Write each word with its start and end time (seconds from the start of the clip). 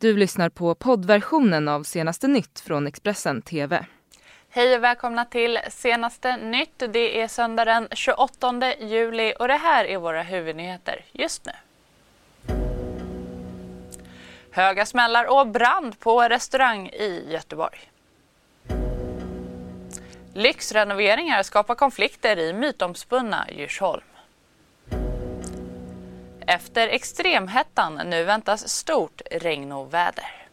Du 0.00 0.16
lyssnar 0.16 0.48
på 0.48 0.74
poddversionen 0.74 1.68
av 1.68 1.82
senaste 1.82 2.28
nytt 2.28 2.60
från 2.60 2.86
Expressen 2.86 3.42
TV. 3.42 3.86
Hej 4.48 4.76
och 4.76 4.84
välkomna 4.84 5.24
till 5.24 5.58
senaste 5.68 6.36
nytt. 6.36 6.82
Det 6.88 7.20
är 7.20 7.28
söndag 7.28 7.64
den 7.64 7.88
28 7.92 8.74
juli 8.80 9.34
och 9.38 9.48
det 9.48 9.56
här 9.56 9.84
är 9.84 9.98
våra 9.98 10.22
huvudnyheter 10.22 11.04
just 11.12 11.46
nu. 11.46 11.52
Höga 14.50 14.86
smällar 14.86 15.24
och 15.40 15.46
brand 15.46 16.00
på 16.00 16.22
restaurang 16.22 16.88
i 16.88 17.26
Göteborg. 17.32 17.90
Lyxrenoveringar 20.34 21.42
skapar 21.42 21.74
konflikter 21.74 22.38
i 22.38 22.52
mytomspunna 22.52 23.46
Djursholm. 23.50 24.09
Efter 26.50 26.88
extremhettan, 26.88 28.00
nu 28.04 28.24
väntas 28.24 28.68
stort 28.68 29.22
regnoväder. 29.30 30.46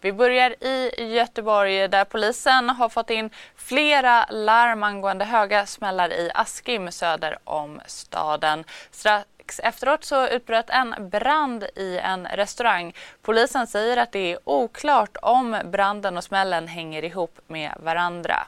Vi 0.00 0.12
börjar 0.12 0.64
i 0.64 0.90
Göteborg 1.14 1.88
där 1.88 2.04
polisen 2.04 2.70
har 2.70 2.88
fått 2.88 3.10
in 3.10 3.30
flera 3.56 4.26
larm 4.30 4.82
angående 4.82 5.24
höga 5.24 5.66
smällar 5.66 6.12
i 6.12 6.30
Askim 6.34 6.92
söder 6.92 7.38
om 7.44 7.80
staden. 7.86 8.64
Strax 8.90 9.60
efteråt 9.60 10.04
så 10.04 10.28
utbröt 10.28 10.70
en 10.70 11.08
brand 11.08 11.64
i 11.76 11.98
en 11.98 12.26
restaurang. 12.26 12.94
Polisen 13.22 13.66
säger 13.66 13.96
att 13.96 14.12
det 14.12 14.32
är 14.32 14.38
oklart 14.44 15.16
om 15.22 15.56
branden 15.64 16.16
och 16.16 16.24
smällen 16.24 16.68
hänger 16.68 17.04
ihop 17.04 17.38
med 17.46 17.72
varandra. 17.80 18.46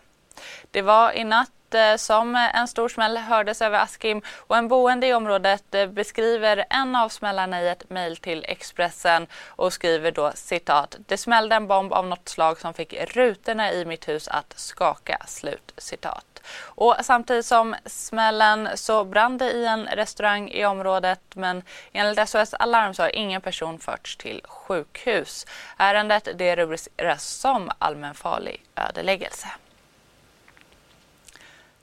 Det 0.70 0.82
var 0.82 1.12
i 1.12 1.24
natt 1.24 1.50
Eh, 1.74 1.96
som 1.96 2.36
en 2.54 2.68
stor 2.68 2.88
smäll 2.88 3.16
hördes 3.16 3.62
över 3.62 3.78
Askim 3.78 4.22
och 4.36 4.56
en 4.56 4.68
boende 4.68 5.06
i 5.06 5.14
området 5.14 5.74
eh, 5.74 5.86
beskriver 5.86 6.64
en 6.70 6.96
av 6.96 7.08
smällarna 7.08 7.62
i 7.62 7.68
ett 7.68 7.90
mejl 7.90 8.16
till 8.16 8.44
Expressen 8.48 9.26
och 9.46 9.72
skriver 9.72 10.10
då 10.10 10.32
citat. 10.34 10.96
Det 11.06 11.16
smällde 11.16 11.56
en 11.56 11.66
bomb 11.66 11.92
av 11.92 12.06
något 12.06 12.28
slag 12.28 12.58
som 12.58 12.74
fick 12.74 12.94
rutorna 13.14 13.72
i 13.72 13.84
mitt 13.84 14.08
hus 14.08 14.28
att 14.28 14.54
skaka. 14.56 15.18
Slut 15.26 15.72
citat. 15.76 16.32
Och 16.60 16.96
samtidigt 17.02 17.46
som 17.46 17.74
smällen 17.86 18.68
så 18.74 19.04
brann 19.04 19.38
det 19.38 19.52
i 19.52 19.66
en 19.66 19.86
restaurang 19.86 20.50
i 20.50 20.64
området 20.64 21.20
men 21.34 21.62
enligt 21.92 22.28
SOS 22.28 22.54
Alarm 22.54 22.94
så 22.94 23.02
har 23.02 23.16
ingen 23.16 23.40
person 23.40 23.78
förts 23.78 24.16
till 24.16 24.42
sjukhus. 24.44 25.46
Ärendet 25.76 26.28
det 26.34 26.56
rubriceras 26.56 27.24
som 27.24 27.70
allmänfarlig 27.78 28.64
ödeläggelse. 28.76 29.48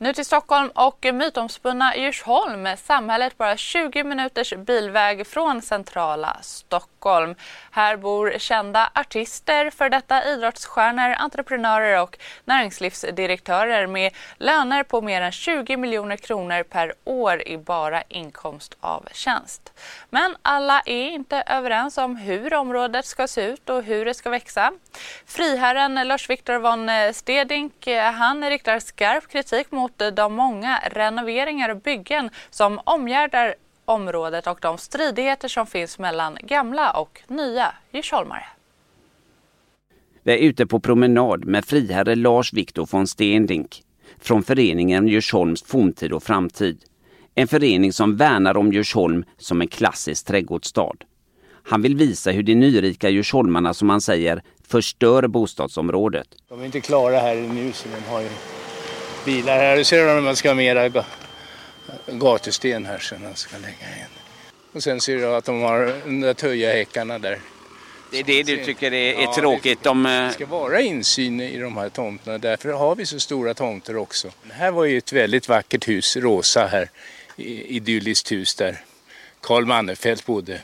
Nu 0.01 0.13
till 0.13 0.25
Stockholm 0.25 0.69
och 0.69 1.05
mytomspunna 1.13 1.95
Djursholm, 1.95 2.67
samhället 2.77 3.37
bara 3.37 3.57
20 3.57 4.03
minuters 4.03 4.53
bilväg 4.53 5.27
från 5.27 5.61
centrala 5.61 6.37
Stockholm. 6.41 7.35
Här 7.71 7.97
bor 7.97 8.33
kända 8.37 8.89
artister, 8.95 9.69
för 9.69 9.89
detta 9.89 10.25
idrottsstjärnor, 10.25 11.15
entreprenörer 11.17 12.01
och 12.01 12.17
näringslivsdirektörer 12.45 13.87
med 13.87 14.13
löner 14.37 14.83
på 14.83 15.01
mer 15.01 15.21
än 15.21 15.31
20 15.31 15.77
miljoner 15.77 16.17
kronor 16.17 16.63
per 16.63 16.93
år 17.03 17.47
i 17.47 17.57
bara 17.57 18.01
inkomst 18.01 18.77
av 18.79 19.07
tjänst. 19.11 19.73
Men 20.09 20.35
alla 20.41 20.81
är 20.85 21.09
inte 21.09 21.43
överens 21.47 21.97
om 21.97 22.15
hur 22.15 22.53
området 22.53 23.05
ska 23.05 23.27
se 23.27 23.41
ut 23.41 23.69
och 23.69 23.83
hur 23.83 24.05
det 24.05 24.13
ska 24.13 24.29
växa. 24.29 24.71
Friherren 25.25 26.07
Lars-Viktor 26.07 26.57
von 26.57 27.13
Stedink 27.13 27.87
eh, 27.87 28.11
han 28.11 28.49
riktar 28.49 28.79
skarp 28.79 29.27
kritik 29.27 29.71
mot 29.71 29.88
de 29.97 30.33
många 30.33 30.79
renoveringar 30.91 31.69
och 31.69 31.81
byggen 31.81 32.29
som 32.49 32.79
omgärdar 32.83 33.55
området 33.85 34.47
och 34.47 34.59
de 34.61 34.77
stridigheter 34.77 35.47
som 35.47 35.67
finns 35.67 35.99
mellan 35.99 36.37
gamla 36.43 36.91
och 36.91 37.21
nya 37.27 37.73
Djursholmare. 37.91 38.45
Vi 40.23 40.33
är 40.33 40.37
ute 40.37 40.65
på 40.65 40.79
promenad 40.79 41.45
med 41.45 41.65
friherre 41.65 42.15
Lars 42.15 42.53
Viktor 42.53 42.87
von 42.91 43.07
Stendink 43.07 43.83
från 44.19 44.43
föreningen 44.43 45.07
Djursholms 45.07 45.63
forntid 45.63 46.13
och 46.13 46.23
framtid. 46.23 46.83
En 47.35 47.47
förening 47.47 47.93
som 47.93 48.17
värnar 48.17 48.57
om 48.57 48.73
Djursholm 48.73 49.25
som 49.37 49.61
en 49.61 49.67
klassisk 49.67 50.25
trädgårdsstad. 50.25 50.95
Han 51.63 51.81
vill 51.81 51.95
visa 51.95 52.31
hur 52.31 52.43
de 52.43 52.55
nyrika 52.55 53.09
Djursholmarna, 53.09 53.73
som 53.73 53.89
han 53.89 54.01
säger, 54.01 54.43
förstör 54.67 55.27
bostadsområdet. 55.27 56.27
De 56.49 56.61
är 56.61 56.65
inte 56.65 56.81
klara 56.81 57.19
här 57.19 57.35
nu 57.35 57.71
så 57.71 57.87
de 57.89 58.11
har 58.11 58.21
ju 58.21 58.29
bilar 59.25 59.57
här. 59.57 59.77
Du 59.77 59.83
ser 59.83 60.15
de 60.15 60.23
man 60.23 60.35
ska 60.35 60.49
ha 60.49 60.55
mera 60.55 61.03
gatusten 62.07 62.85
här 62.85 62.99
sen 62.99 63.23
man 63.23 63.35
ska 63.35 63.57
lägga 63.57 63.69
in. 63.69 64.05
Och 64.73 64.83
sen 64.83 65.01
ser 65.01 65.15
du 65.15 65.25
att 65.25 65.45
de 65.45 65.61
har 65.61 65.93
de 66.05 66.21
där 66.21 66.33
töjahäckarna 66.33 67.19
där. 67.19 67.39
Det 68.11 68.17
är 68.17 68.23
det 68.23 68.43
du 68.43 68.65
tycker 68.65 68.93
är, 68.93 69.13
är 69.13 69.21
ja, 69.21 69.33
tråkigt? 69.33 69.83
Det, 69.83 69.89
eh, 69.89 69.95
det 70.03 70.31
ska 70.33 70.45
vara 70.45 70.81
insyn 70.81 71.41
i 71.41 71.59
de 71.59 71.77
här 71.77 71.89
tomterna. 71.89 72.37
Därför 72.37 72.69
har 72.69 72.95
vi 72.95 73.05
så 73.05 73.19
stora 73.19 73.53
tomter 73.53 73.97
också. 73.97 74.31
Det 74.43 74.53
här 74.53 74.71
var 74.71 74.85
ju 74.85 74.97
ett 74.97 75.13
väldigt 75.13 75.49
vackert 75.49 75.87
hus, 75.87 76.17
rosa 76.17 76.67
här. 76.67 76.89
Idylliskt 77.37 78.31
hus 78.31 78.55
där 78.55 78.83
Karl 79.41 79.65
Mannefelt 79.65 80.25
bodde. 80.25 80.61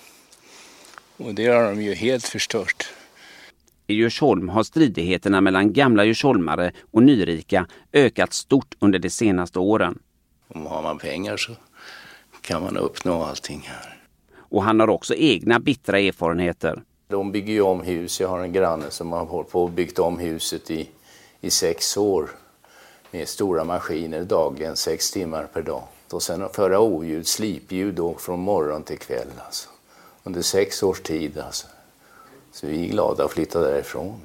Och 1.18 1.36
det 1.36 1.48
har 1.48 1.64
de 1.64 1.82
ju 1.82 1.94
helt 1.94 2.28
förstört. 2.28 2.90
I 3.88 3.94
Djursholm 3.94 4.50
har 4.50 4.64
stridigheterna 4.64 5.42
mellan 5.42 5.74
gamla 5.74 6.06
djursholmare 6.06 6.72
och 6.92 7.04
nyrika 7.04 7.68
ökat 7.94 8.34
stort 8.34 8.76
under 8.80 9.00
de 9.00 9.10
senaste 9.10 9.60
åren. 9.60 10.00
Om 10.48 10.66
har 10.66 10.82
man 10.82 10.98
pengar 10.98 11.38
så 11.38 11.52
kan 12.42 12.64
man 12.64 12.78
uppnå 12.78 13.24
allting 13.24 13.64
här. 13.66 13.98
Och 14.38 14.64
han 14.64 14.80
har 14.80 14.90
också 14.90 15.16
egna 15.16 15.60
bittra 15.60 16.00
erfarenheter. 16.00 16.82
De 17.08 17.32
bygger 17.32 17.54
ju 17.54 17.62
om 17.62 17.82
hus. 17.82 18.20
Jag 18.20 18.28
har 18.28 18.40
en 18.40 18.54
granne 18.54 18.90
som 18.90 19.12
har 19.12 19.26
hållit 19.26 19.50
på 19.52 19.64
och 19.64 19.72
byggt 19.72 20.00
om 20.00 20.20
huset 20.20 20.72
i, 20.72 20.90
i 21.42 21.50
sex 21.50 21.98
år 21.98 22.30
med 23.12 23.28
stora 23.28 23.64
maskiner 23.64 24.24
dagligen, 24.24 24.76
sex 24.76 25.12
timmar 25.12 25.44
per 25.54 25.62
dag. 25.62 25.84
Och 26.12 26.24
sen 26.24 26.50
föra 26.54 26.80
oljud, 26.80 27.28
slipljud 27.28 27.96
då 27.96 28.16
från 28.16 28.40
morgon 28.40 28.84
till 28.84 28.98
kväll. 29.00 29.28
Alltså. 29.46 29.70
Under 30.24 30.42
sex 30.42 30.84
års 30.84 31.02
tid. 31.02 31.38
Alltså. 31.38 31.68
Så 32.56 32.68
vi 32.68 32.86
är 32.86 32.90
glada 32.90 33.26
att 33.26 33.32
flytta 33.32 33.60
därifrån. 33.60 34.22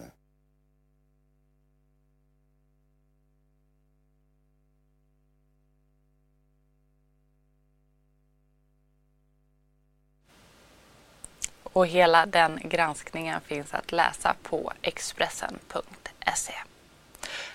Och 11.62 11.86
hela 11.86 12.26
den 12.26 12.60
granskningen 12.64 13.40
finns 13.40 13.74
att 13.74 13.92
läsa 13.92 14.36
på 14.42 14.72
Expressen.se. 14.82 16.54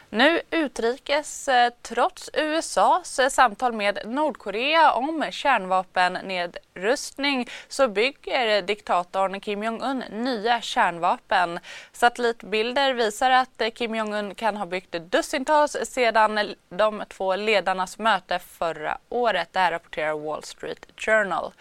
Nu 0.10 0.42
utrikes, 0.52 1.48
eh, 1.48 1.74
trots 1.82 2.30
USAs 2.34 3.20
eh, 3.20 3.30
samtal 3.30 3.74
med 3.74 4.00
Nordkorea 4.06 4.92
om 4.92 5.26
kärnvapennedrustning 5.32 7.50
så 7.68 7.88
bygger 7.88 8.62
diktatorn 8.62 9.40
Kim 9.40 9.64
Jong-Un 9.64 10.04
nya 10.10 10.62
kärnvapen. 10.62 11.60
Satellitbilder 11.92 12.94
visar 12.94 13.32
att 13.32 13.62
eh, 13.62 13.70
Kim 13.70 13.96
Jong-Un 13.96 14.36
kan 14.36 14.58
ha 14.58 14.66
byggt 14.66 14.92
dussintals 14.92 15.78
sedan 15.84 16.56
de 16.70 17.04
två 17.10 17.36
ledarnas 17.36 18.00
möte 18.00 18.40
förra 18.40 18.98
året. 19.10 19.50
Det 19.52 19.60
här 19.60 19.72
rapporterar 19.72 20.20
Wall 20.20 20.44
Street 20.44 20.86
Journal. 20.98 21.54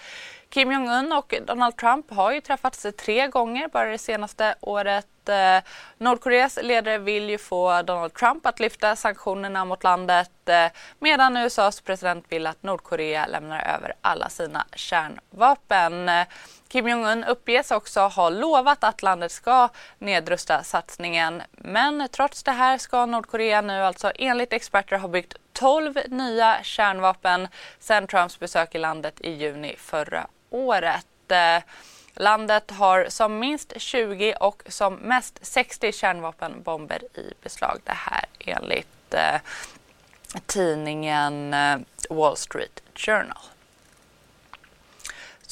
Kim 0.55 0.73
Jong-Un 0.73 1.13
och 1.13 1.35
Donald 1.47 1.77
Trump 1.77 2.11
har 2.11 2.33
ju 2.33 2.41
träffats 2.41 2.87
tre 2.99 3.29
gånger 3.29 3.69
bara 3.69 3.91
det 3.91 3.99
senaste 3.99 4.55
året. 4.61 5.29
Eh, 5.29 5.71
Nordkoreas 5.99 6.59
ledare 6.63 6.99
vill 6.99 7.31
ju 7.31 7.39
få 7.39 7.83
Donald 7.83 8.15
Trump 8.15 8.47
att 8.47 8.61
lyfta 8.61 8.97
sanktionerna 8.97 9.65
mot 9.65 9.85
landet 9.85 10.49
eh, 10.49 10.67
medan 10.99 11.37
USAs 11.37 11.81
president 11.81 12.25
vill 12.29 12.47
att 12.47 12.63
Nordkorea 12.63 13.27
lämnar 13.27 13.75
över 13.75 13.95
alla 14.01 14.29
sina 14.29 14.67
kärnvapen. 14.75 16.09
Eh, 16.09 16.27
Kim 16.69 16.89
Jong-Un 16.89 17.25
uppges 17.25 17.71
också 17.71 18.00
ha 18.00 18.29
lovat 18.29 18.85
att 18.85 19.03
landet 19.03 19.33
ska 19.33 19.69
nedrusta 19.99 20.62
satsningen. 20.62 21.43
Men 21.53 22.09
trots 22.11 22.43
det 22.43 22.53
här 22.53 22.79
ska 22.79 23.07
Nordkorea 23.07 23.61
nu 23.61 23.83
alltså 23.83 24.12
enligt 24.15 24.53
experter 24.53 24.99
ha 24.99 25.09
byggt 25.09 25.35
12 25.55 25.99
nya 26.09 26.62
kärnvapen 26.62 27.49
sedan 27.79 28.06
Trumps 28.06 28.39
besök 28.39 28.75
i 28.75 28.79
landet 28.79 29.21
i 29.21 29.31
juni 29.31 29.75
förra 29.79 30.27
året. 30.51 31.06
Eh, 31.29 31.62
landet 32.15 32.71
har 32.71 33.06
som 33.09 33.39
minst 33.39 33.73
20 33.77 34.35
och 34.41 34.62
som 34.67 34.95
mest 34.95 35.47
60 35.47 35.93
kärnvapenbomber 35.93 37.03
i 37.19 37.33
beslag. 37.43 37.81
Det 37.85 37.93
här 37.93 38.25
enligt 38.39 39.15
eh, 39.15 39.41
tidningen 40.47 41.55
eh, 41.55 41.79
Wall 42.11 42.37
Street 42.37 42.83
Journal. 42.95 43.54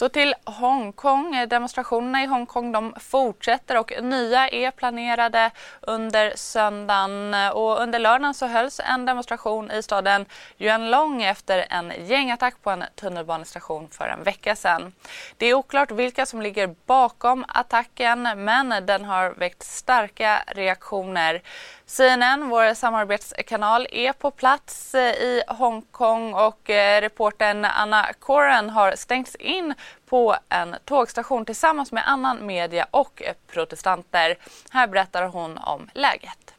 Så 0.03 0.09
till 0.09 0.35
Hongkong. 0.45 1.49
Demonstrationerna 1.49 2.23
i 2.23 2.27
Hongkong 2.27 2.73
de 2.73 2.95
fortsätter 3.01 3.79
och 3.79 3.93
nya 4.03 4.49
är 4.49 4.71
planerade 4.71 5.51
under 5.81 6.33
söndagen. 6.37 7.35
Och 7.53 7.81
under 7.81 7.99
lördagen 7.99 8.35
så 8.35 8.47
hölls 8.47 8.81
en 8.85 9.07
demonstration 9.07 9.71
i 9.71 9.83
staden 9.83 10.27
Yuanlong 10.59 11.23
efter 11.23 11.67
en 11.71 11.93
gängattack 12.07 12.55
på 12.63 12.71
en 12.71 12.85
tunnelbanestation 12.95 13.89
för 13.91 14.09
en 14.09 14.23
vecka 14.23 14.57
sedan. 14.57 14.93
Det 15.37 15.47
är 15.47 15.55
oklart 15.55 15.91
vilka 15.91 16.27
som 16.27 16.43
ligger 16.43 16.75
bakom 16.87 17.45
attacken 17.49 18.29
men 18.37 18.87
den 18.87 19.05
har 19.05 19.31
väckt 19.31 19.63
starka 19.63 20.43
reaktioner. 20.47 21.43
CNN, 21.87 22.49
vår 22.49 22.75
samarbetskanal, 22.75 23.87
är 23.91 24.13
på 24.13 24.31
plats 24.31 24.95
i 24.95 25.43
Hongkong 25.49 26.35
och 26.35 26.71
eh, 26.71 27.01
reportern 27.01 27.33
reporten 27.33 27.65
Anna 27.65 28.13
Koren 28.21 28.71
har 28.71 28.97
stängts 28.97 29.35
in 29.35 29.75
på 30.07 30.37
en 30.49 30.77
tågstation 30.85 31.45
tillsammans 31.45 31.93
med 31.93 32.09
annan 32.09 32.47
media 32.47 32.87
och 32.91 33.23
protestanter. 33.53 34.39
Här 34.71 34.87
berättar 34.87 35.23
hon 35.23 35.59
om 35.59 35.91
läget. 35.95 36.55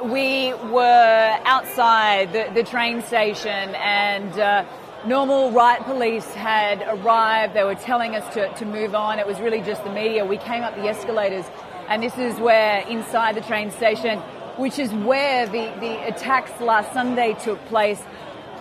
We 0.00 0.54
were 0.54 1.38
outside 1.44 2.32
the, 2.32 2.50
the 2.54 2.64
train 2.64 3.02
station 3.02 3.74
and 3.74 4.38
uh, 4.38 4.64
normal 5.06 5.52
riot 5.52 5.84
police 5.84 6.34
had 6.34 6.82
arrived. 6.82 7.54
They 7.54 7.64
were 7.64 7.74
telling 7.74 8.16
us 8.16 8.24
to, 8.34 8.48
to 8.54 8.64
move 8.64 8.94
on. 8.94 9.18
It 9.18 9.26
was 9.26 9.38
really 9.40 9.60
just 9.60 9.84
the 9.84 9.90
media. 9.90 10.24
We 10.24 10.38
came 10.38 10.64
up 10.64 10.74
the 10.74 10.88
escalators 10.88 11.44
and 11.88 12.02
this 12.02 12.16
is 12.16 12.38
where 12.40 12.80
inside 12.88 13.34
the 13.34 13.42
train 13.42 13.70
station, 13.70 14.18
which 14.56 14.78
is 14.78 14.90
where 14.92 15.46
the, 15.46 15.72
the 15.80 16.06
attacks 16.06 16.58
last 16.60 16.92
Sunday 16.92 17.36
took 17.44 17.62
place, 17.66 18.00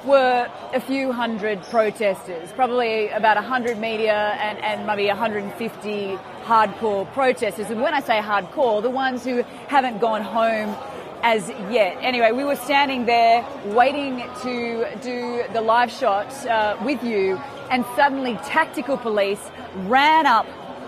were 0.05 0.49
a 0.73 0.79
few 0.79 1.11
hundred 1.11 1.61
protesters, 1.63 2.51
probably 2.53 3.09
about 3.09 3.35
100 3.35 3.77
media 3.77 4.37
and, 4.39 4.57
and 4.59 4.87
maybe 4.87 5.07
150 5.07 6.17
hardcore 6.43 7.11
protesters. 7.13 7.69
And 7.69 7.81
when 7.81 7.93
I 7.93 8.01
say 8.01 8.19
hardcore, 8.19 8.81
the 8.81 8.89
ones 8.89 9.23
who 9.23 9.43
haven't 9.67 9.99
gone 9.99 10.21
home 10.21 10.75
as 11.23 11.49
yet. 11.69 11.97
Anyway, 12.01 12.31
we 12.31 12.43
were 12.43 12.55
standing 12.55 13.05
there 13.05 13.45
waiting 13.65 14.23
to 14.41 14.87
do 15.01 15.43
the 15.53 15.61
live 15.61 15.91
shot 15.91 16.33
uh, 16.47 16.75
with 16.83 17.03
you, 17.03 17.37
and 17.69 17.85
suddenly 17.95 18.35
tactical 18.45 18.97
police 18.97 19.51
ran 19.85 20.25
up 20.25 20.47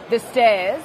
the 0.10 0.20
stairs 0.20 0.84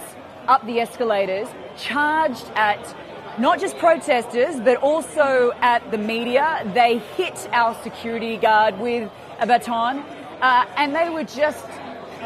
up 0.49 0.65
the 0.67 0.81
escalators, 0.81 1.47
charged 1.77 2.47
at 2.55 2.95
not 3.39 3.61
just 3.61 3.79
protesters, 3.79 4.57
but 4.61 4.77
also 4.79 5.53
at 5.61 5.91
the 5.91 5.99
media. 5.99 6.63
They 6.75 6.99
hit 7.17 7.49
our 7.53 7.75
security 7.83 8.37
guard 8.37 8.79
with 8.79 9.11
a 9.41 9.47
baton, 9.47 9.99
uh, 10.41 10.67
and 10.77 10.95
they 10.95 11.09
were 11.09 11.25
just 11.25 11.67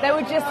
they 0.01 0.11
were 0.11 0.23
just 0.23 0.47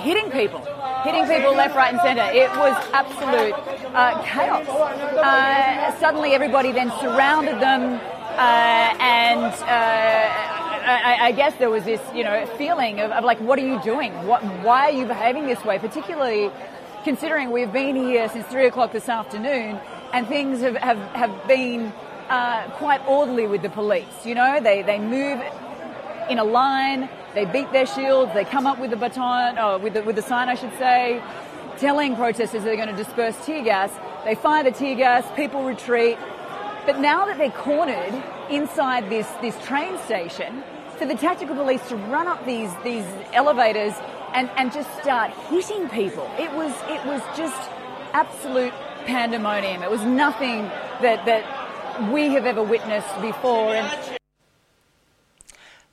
hitting 0.00 0.30
people, 0.30 0.60
hitting 1.02 1.26
people 1.26 1.54
left, 1.54 1.74
right, 1.74 1.92
and 1.92 2.00
centre. 2.02 2.30
It 2.32 2.50
was 2.50 2.76
absolute 2.92 3.54
uh, 3.94 4.22
chaos. 4.22 4.68
Uh, 4.68 5.98
suddenly, 5.98 6.34
everybody 6.34 6.72
then 6.72 6.90
surrounded 7.00 7.60
them, 7.60 7.94
uh, 8.36 8.94
and 9.00 9.44
uh, 9.44 10.54
I, 10.86 11.18
I, 11.28 11.32
guess 11.32 11.54
there 11.58 11.70
was 11.70 11.84
this, 11.84 12.00
you 12.14 12.24
know, 12.24 12.46
feeling 12.58 13.00
of, 13.00 13.10
of, 13.10 13.24
like, 13.24 13.40
what 13.40 13.58
are 13.58 13.66
you 13.66 13.80
doing? 13.82 14.12
What, 14.26 14.42
why 14.62 14.90
are 14.90 14.92
you 14.92 15.06
behaving 15.06 15.46
this 15.46 15.64
way? 15.64 15.78
Particularly 15.78 16.50
considering 17.04 17.50
we've 17.50 17.72
been 17.72 17.94
here 17.94 18.28
since 18.30 18.46
three 18.46 18.66
o'clock 18.66 18.92
this 18.92 19.08
afternoon, 19.08 19.78
and 20.12 20.26
things 20.26 20.60
have 20.60 20.76
have, 20.76 20.98
have 21.12 21.46
been 21.46 21.92
uh, 22.28 22.68
quite 22.72 23.06
orderly 23.06 23.46
with 23.46 23.62
the 23.62 23.68
police. 23.68 24.24
You 24.24 24.34
know, 24.34 24.60
they 24.60 24.82
they 24.82 24.98
move 24.98 25.40
in 26.30 26.38
a 26.38 26.44
line, 26.44 27.08
they 27.34 27.44
beat 27.44 27.70
their 27.72 27.86
shields, 27.86 28.32
they 28.32 28.44
come 28.44 28.66
up 28.66 28.78
with 28.78 28.90
the 28.90 28.96
baton, 28.96 29.58
or 29.58 29.78
with 29.78 29.94
the, 29.94 30.02
with 30.02 30.16
the 30.16 30.22
sign, 30.22 30.48
I 30.48 30.54
should 30.54 30.72
say, 30.78 31.22
telling 31.78 32.16
protesters 32.16 32.64
they're 32.64 32.76
going 32.76 32.88
to 32.88 32.96
disperse 32.96 33.36
tear 33.44 33.62
gas. 33.62 33.92
They 34.24 34.34
fire 34.34 34.64
the 34.64 34.70
tear 34.70 34.94
gas, 34.94 35.24
people 35.36 35.62
retreat. 35.64 36.16
But 36.86 36.98
now 37.00 37.26
that 37.26 37.36
they're 37.36 37.50
cornered 37.50 38.14
inside 38.50 39.10
this, 39.10 39.28
this 39.42 39.62
train 39.64 39.98
station, 39.98 40.62
for 40.96 41.06
the 41.06 41.14
tactical 41.14 41.56
police 41.56 41.86
to 41.88 41.96
run 41.96 42.28
up 42.28 42.44
these 42.46 42.70
these 42.84 43.04
elevators 43.32 43.94
and, 44.34 44.50
and 44.56 44.72
just 44.72 44.90
start 45.00 45.30
hitting 45.48 45.88
people. 45.88 46.30
It 46.38 46.52
was 46.52 46.72
it 46.88 47.04
was 47.06 47.22
just 47.36 47.70
absolute 48.12 48.72
pandemonium. 49.06 49.82
It 49.82 49.90
was 49.90 50.02
nothing 50.02 50.64
that 51.00 51.24
that 51.24 52.10
we 52.12 52.28
have 52.34 52.44
ever 52.44 52.62
witnessed 52.62 53.20
before. 53.20 53.74
And 53.74 54.13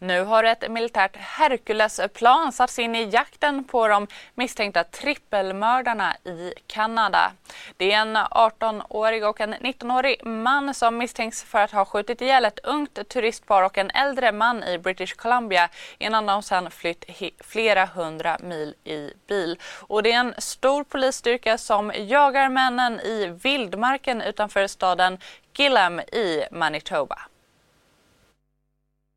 Nu 0.04 0.24
har 0.24 0.44
ett 0.44 0.72
militärt 0.72 1.16
Herculesplan 1.18 2.52
satts 2.52 2.80
in 2.80 2.96
i 2.96 3.10
jakten 3.10 3.64
på 3.64 3.88
de 3.88 4.08
misstänkta 4.36 4.84
trippelmördarna 4.84 6.16
i 6.24 6.54
Kanada. 6.68 7.32
Det 7.78 7.92
är 7.92 7.98
en 7.98 8.18
18-årig 8.18 9.26
och 9.26 9.42
en 9.42 9.54
19-årig 9.54 10.26
man 10.26 10.74
som 10.74 10.98
misstänks 10.98 11.44
för 11.44 11.60
att 11.60 11.72
ha 11.72 11.86
skjutit 11.86 12.22
ihjäl 12.22 12.46
ett 12.46 12.60
ungt 12.60 13.10
turistpar 13.10 13.64
och 13.64 13.78
en 13.78 13.90
äldre 13.90 14.32
man 14.32 14.64
i 14.64 14.78
British 14.78 15.16
Columbia 15.16 15.70
innan 15.98 16.26
de 16.26 16.44
sedan 16.44 16.72
flytt 16.72 17.06
flera 17.40 17.86
hundra 17.86 18.38
mil 18.40 18.76
i 18.84 19.14
bil. 19.28 19.60
Och 19.88 20.04
det 20.04 20.12
är 20.12 20.20
en 20.20 20.34
stor 20.38 20.84
polisstyrka 20.84 21.58
som 21.58 21.92
jagar 21.96 22.50
männen 22.50 23.00
i 23.00 23.40
vildmarken 23.44 24.22
utanför 24.22 24.68
staden 24.68 25.18
Gillam 25.54 26.00
i 26.00 26.44
Manitoba. 26.52 27.31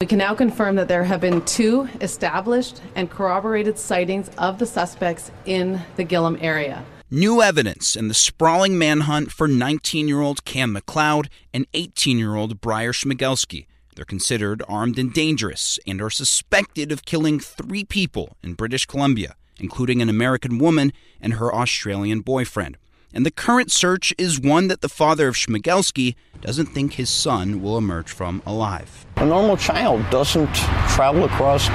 We 0.00 0.08
can 0.08 0.18
now 0.18 0.34
confirm 0.34 0.74
that 0.74 0.86
there 0.86 1.04
have 1.04 1.22
been 1.22 1.42
two 1.46 1.88
established 2.00 2.82
and 2.94 3.08
corroborated 3.08 3.78
sightings 3.78 4.28
of 4.36 4.58
the 4.58 4.66
suspects 4.66 5.30
in 5.46 5.80
the 5.96 6.04
Gillum 6.04 6.36
area. 6.42 6.84
New 7.10 7.40
evidence 7.40 7.96
in 7.96 8.08
the 8.08 8.12
sprawling 8.12 8.76
manhunt 8.76 9.32
for 9.32 9.48
19 9.48 10.06
year 10.06 10.20
old 10.20 10.44
Cam 10.44 10.74
McLeod 10.74 11.28
and 11.54 11.66
18 11.72 12.18
year 12.18 12.34
old 12.34 12.60
Briar 12.60 12.92
Schmigelski. 12.92 13.66
They're 13.96 14.04
considered 14.04 14.62
armed 14.68 14.98
and 14.98 15.10
dangerous 15.10 15.78
and 15.86 16.02
are 16.02 16.10
suspected 16.10 16.92
of 16.92 17.06
killing 17.06 17.40
three 17.40 17.84
people 17.84 18.36
in 18.42 18.54
British 18.54 18.84
Columbia, 18.84 19.36
including 19.58 20.02
an 20.02 20.10
American 20.10 20.58
woman 20.58 20.92
and 21.18 21.34
her 21.34 21.54
Australian 21.54 22.20
boyfriend 22.20 22.76
and 23.14 23.24
the 23.24 23.30
current 23.30 23.70
search 23.70 24.12
is 24.18 24.40
one 24.40 24.66
that 24.68 24.80
the 24.80 24.88
father 24.88 25.28
of 25.28 25.36
Schmigelski 25.36 26.16
doesn't 26.40 26.66
think 26.66 26.94
his 26.94 27.08
son 27.08 27.62
will 27.62 27.78
emerge 27.78 28.10
from 28.10 28.42
alive. 28.44 29.06
A 29.16 29.24
normal 29.24 29.56
child 29.56 30.04
doesn't 30.10 30.52
travel 30.88 31.24
across 31.24 31.68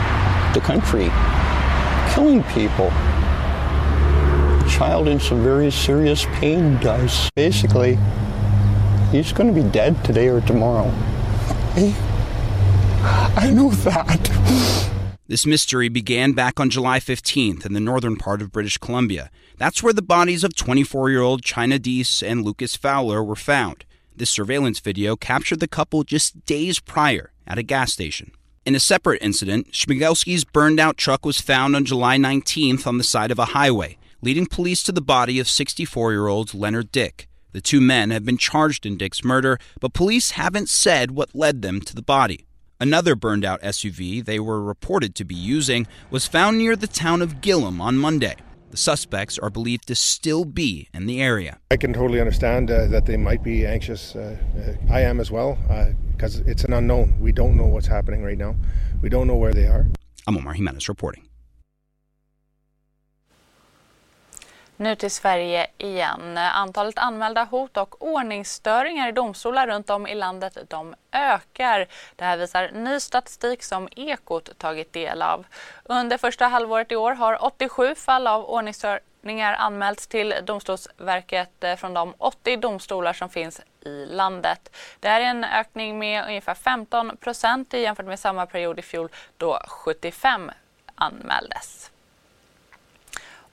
the 0.54 0.60
country 0.60 1.10
killing 2.14 2.44
people. 2.44 2.88
A 2.88 4.66
child 4.70 5.08
in 5.08 5.20
some 5.20 5.42
very 5.42 5.72
serious 5.72 6.26
pain 6.34 6.78
does. 6.80 7.30
Basically, 7.36 7.98
he's 9.12 9.32
going 9.32 9.54
to 9.54 9.62
be 9.62 9.68
dead 9.70 10.04
today 10.04 10.28
or 10.28 10.42
tomorrow. 10.42 10.92
I 13.38 13.52
know 13.54 13.70
that. 13.70 14.86
This 15.30 15.46
mystery 15.46 15.90
began 15.90 16.32
back 16.32 16.60
on 16.60 16.72
July 16.72 17.00
15th 17.00 17.64
in 17.64 17.74
the 17.74 17.80
northern 17.80 18.16
part 18.16 18.42
of 18.42 18.52
British 18.52 18.80
Columbia. 18.80 19.30
That's 19.60 19.84
where 19.84 19.94
the 19.94 20.02
bodies 20.02 20.44
of 20.44 20.56
24 20.56 21.12
year 21.12 21.22
old 21.22 21.44
China 21.44 21.78
Deese 21.78 22.24
and 22.24 22.44
Lucas 22.44 22.76
Fowler 22.76 23.24
were 23.24 23.36
found. 23.36 23.86
This 24.16 24.32
surveillance 24.32 24.80
video 24.80 25.16
captured 25.16 25.60
the 25.60 25.68
couple 25.68 26.04
just 26.04 26.48
days 26.48 26.80
prior 26.80 27.32
at 27.46 27.60
a 27.60 27.64
gas 27.64 27.94
station. 27.94 28.32
In 28.66 28.74
a 28.74 28.80
separate 28.80 29.22
incident, 29.22 29.72
Schmigelski's 29.72 30.46
burned 30.46 30.80
out 30.80 30.98
truck 30.98 31.28
was 31.28 31.40
found 31.40 31.76
on 31.76 31.86
July 31.86 32.18
19th 32.18 32.88
on 32.88 32.98
the 32.98 33.04
side 33.04 33.30
of 33.30 33.38
a 33.38 33.54
highway, 33.54 34.00
leading 34.24 34.48
police 34.48 34.82
to 34.82 34.92
the 34.92 35.00
body 35.00 35.38
of 35.38 35.48
64 35.48 36.12
year 36.12 36.26
old 36.26 36.56
Leonard 36.56 36.92
Dick. 36.92 37.28
The 37.52 37.62
two 37.62 37.82
men 37.82 38.10
have 38.10 38.26
been 38.26 38.40
charged 38.40 38.84
in 38.84 38.98
Dick's 38.98 39.24
murder, 39.24 39.60
but 39.80 39.94
police 39.94 40.32
haven't 40.32 40.70
said 40.70 41.12
what 41.12 41.36
led 41.36 41.62
them 41.62 41.82
to 41.82 41.94
the 41.94 42.02
body. 42.02 42.48
Another 42.82 43.14
burned 43.14 43.44
out 43.44 43.62
SUV 43.62 44.24
they 44.24 44.40
were 44.40 44.64
reported 44.64 45.14
to 45.16 45.26
be 45.26 45.36
using 45.36 45.86
was 46.10 46.28
found 46.28 46.58
near 46.58 46.78
the 46.78 46.88
town 46.88 47.22
of 47.22 47.42
Gillum 47.42 47.82
on 47.82 47.98
Monday. 47.98 48.36
The 48.72 48.78
suspects 48.78 49.38
are 49.38 49.50
believed 49.50 49.88
to 49.88 49.96
still 49.96 50.46
be 50.46 50.88
in 50.94 51.06
the 51.06 51.22
area. 51.22 51.60
I 51.72 51.78
can 51.78 51.92
totally 51.92 52.22
understand 52.22 52.72
uh, 52.72 52.88
that 52.88 53.06
they 53.06 53.18
might 53.18 53.44
be 53.44 53.66
anxious. 53.66 54.16
Uh, 54.16 54.38
uh, 54.58 54.94
I 54.94 55.02
am 55.02 55.20
as 55.20 55.30
well, 55.30 55.58
because 56.12 56.40
uh, 56.40 56.44
it's 56.46 56.64
an 56.64 56.72
unknown. 56.72 57.20
We 57.20 57.34
don't 57.34 57.58
know 57.58 57.66
what's 57.66 57.88
happening 57.88 58.24
right 58.24 58.38
now. 58.38 58.56
We 59.02 59.10
don't 59.10 59.28
know 59.28 59.36
where 59.36 59.54
they 59.54 59.66
are. 59.66 59.88
I'm 60.26 60.38
Omar 60.38 60.54
Jimenez 60.54 60.88
reporting. 60.88 61.29
Nu 64.82 64.96
till 64.96 65.12
Sverige 65.12 65.68
igen. 65.78 66.38
Antalet 66.38 66.98
anmälda 66.98 67.44
hot 67.44 67.78
och 67.78 68.02
ordningsstörningar 68.02 69.10
i 69.10 69.12
domstolar 69.12 69.68
runt 69.68 69.90
om 69.90 70.08
i 70.08 70.16
landet 70.16 70.58
de 70.68 70.96
ökar. 71.12 71.88
Det 72.16 72.24
här 72.24 72.38
visar 72.38 72.72
ny 72.72 73.00
statistik 73.00 73.64
som 73.64 73.90
Ekot 73.96 74.58
tagit 74.58 74.94
del 74.94 75.22
av. 75.22 75.46
Under 75.84 76.18
första 76.18 76.48
halvåret 76.48 76.92
i 76.92 76.96
år 76.96 77.12
har 77.12 77.46
87 77.46 77.96
fall 77.96 78.28
av 78.28 78.46
ordningsstörningar 78.46 79.54
anmälts 79.54 80.08
till 80.08 80.34
Domstolsverket 80.44 81.64
eh, 81.64 81.76
från 81.76 81.94
de 81.94 82.14
80 82.18 82.58
domstolar 82.58 83.14
som 83.14 83.30
finns 83.30 83.62
i 83.86 84.06
landet. 84.06 84.76
Det 85.00 85.08
är 85.08 85.22
en 85.22 85.44
ökning 85.44 86.00
med 86.00 86.26
ungefär 86.26 86.54
15 86.54 87.18
procent 87.18 87.74
jämfört 87.74 88.06
med 88.06 88.20
samma 88.20 88.46
period 88.46 88.80
i 88.80 88.82
fjol 88.82 89.10
då 89.38 89.60
75 89.68 90.52
anmäldes. 90.96 91.92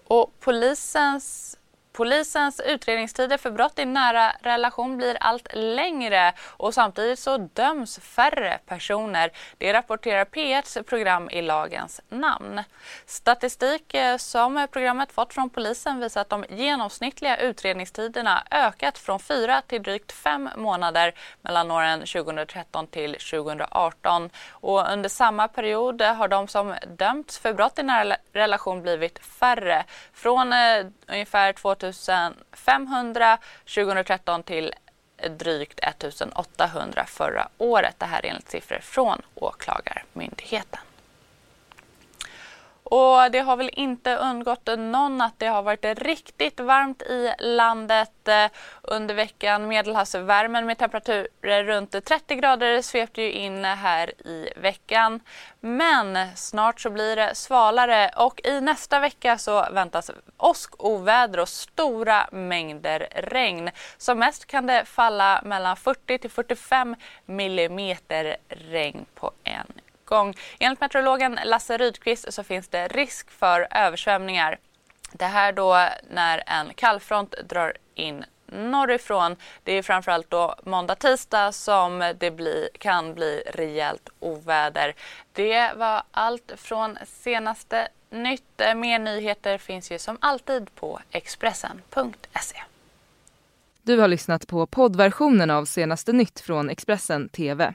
Och 0.09 0.41
polisens 0.41 1.57
Polisens 1.97 2.61
utredningstider 2.61 3.37
för 3.37 3.51
brott 3.51 3.79
i 3.79 3.85
nära 3.85 4.33
relation 4.41 4.97
blir 4.97 5.17
allt 5.21 5.49
längre 5.53 6.33
och 6.47 6.75
samtidigt 6.75 7.19
så 7.19 7.37
döms 7.39 7.99
färre 7.99 8.59
personer. 8.67 9.31
Det 9.59 9.73
rapporterar 9.73 10.25
P1s 10.25 10.83
program 10.83 11.31
i 11.31 11.43
lagens 11.43 12.01
namn. 12.09 12.63
Statistik 13.07 13.95
eh, 13.95 14.17
som 14.17 14.67
programmet 14.71 15.13
fått 15.13 15.35
från 15.35 15.51
polisen 15.51 16.01
visar 16.01 16.21
att 16.21 16.29
de 16.29 16.45
genomsnittliga 16.49 17.37
utredningstiderna 17.37 18.43
ökat 18.51 18.99
från 18.99 19.21
fyra 19.21 19.63
till 19.67 19.83
drygt 19.83 20.13
fem 20.13 20.51
månader 20.57 21.15
mellan 21.43 21.71
åren 21.71 22.01
2013 22.01 22.87
till 22.87 23.13
2018. 23.13 24.31
Och 24.51 24.93
under 24.93 25.09
samma 25.09 25.49
period 25.49 26.03
har 26.03 26.29
de 26.29 26.49
som 26.49 26.75
dömts 26.97 27.39
för 27.39 27.53
brott 27.53 27.79
i 27.79 27.83
nära 27.83 28.17
relation 28.33 28.83
blivit 28.83 29.19
färre. 29.19 29.85
Från 30.13 30.53
eh, 30.53 30.87
ungefär 31.07 31.53
2000 31.53 31.86
500 32.53 33.39
2013 33.75 34.43
till 34.43 34.75
drygt 35.31 35.81
1800 35.81 37.05
förra 37.07 37.49
året. 37.59 37.95
Det 37.99 38.07
här 38.07 38.27
är 38.27 38.31
enligt 38.31 38.51
siffror 38.51 38.79
från 38.79 39.23
Åklagarmyndigheten. 39.35 40.81
Och 42.91 43.31
det 43.31 43.39
har 43.39 43.57
väl 43.57 43.71
inte 43.73 44.17
undgått 44.17 44.69
någon 44.79 45.21
att 45.21 45.39
det 45.39 45.47
har 45.47 45.63
varit 45.63 45.85
riktigt 45.85 46.61
varmt 46.61 47.03
i 47.03 47.33
landet 47.39 48.29
eh, 48.29 48.47
under 48.83 49.15
veckan. 49.15 49.69
Medelhavsvärmen 49.69 50.67
med 50.67 50.79
temperaturer 50.79 51.65
runt 51.65 52.05
30 52.05 52.35
grader 52.35 52.83
svepte 52.83 53.23
ju 53.23 53.33
in 53.33 53.65
här 53.65 54.27
i 54.27 54.49
veckan. 54.57 55.21
Men 55.61 56.37
snart 56.37 56.81
så 56.81 56.91
blir 56.91 57.17
det 57.17 57.35
svalare 57.35 58.11
och 58.17 58.41
i 58.45 58.61
nästa 58.61 59.01
vecka 59.01 59.39
så 59.39 59.67
väntas 59.73 60.11
åskoväder 60.37 61.41
och 61.41 61.49
stora 61.49 62.29
mängder 62.33 63.09
regn. 63.15 63.71
Som 63.99 64.19
mest 64.19 64.47
kan 64.47 64.67
det 64.67 64.85
falla 64.85 65.41
mellan 65.45 65.77
40 65.77 66.19
till 66.19 66.31
45 66.31 66.97
millimeter 67.25 68.37
regn 68.49 69.07
på 69.15 69.33
en 69.45 69.73
uppgång. 70.07 70.35
Enligt 70.59 70.81
meteorologen 70.81 71.39
Lasse 71.45 71.77
Rydqvist 71.77 72.33
så 72.33 72.43
finns 72.43 72.69
det 72.69 72.89
risk 72.89 73.31
för 73.31 73.69
översvämningar. 73.71 74.59
Det 75.13 75.25
här 75.25 75.53
då 75.53 75.89
när 76.11 76.43
en 76.47 76.75
kallfront 76.75 77.35
drar 77.49 77.73
in 77.95 78.25
norrifrån. 78.47 79.37
Det 79.65 79.73
är 79.73 79.83
framförallt 79.83 80.31
då 80.31 80.55
måndag, 80.63 80.95
tisdag 80.95 81.53
som 81.53 82.13
det 82.19 82.31
bli, 82.31 82.69
kan 82.79 83.15
bli 83.15 83.43
rejält 83.47 84.09
oväder. 84.21 84.95
Det 85.33 85.73
var 85.77 86.03
allt 86.11 86.53
från 86.57 86.99
senaste 87.05 87.89
nytt. 88.11 88.63
Mer 88.77 88.99
nyheter 88.99 89.59
finns 89.59 89.91
ju 89.93 89.99
som 89.99 90.19
alltid 90.21 90.75
på 90.75 91.01
Expressen.se. 91.11 92.63
Du 93.83 93.99
har 93.99 94.09
lyssnat 94.09 94.47
på 94.47 94.67
poddversionen 94.67 95.51
av 95.51 95.65
senaste 95.65 96.13
nytt 96.13 96.41
från 96.41 96.71
Expressen 96.71 97.29
TV. 97.29 97.75